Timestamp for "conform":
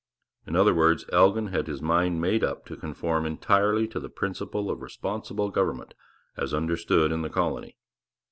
2.75-3.23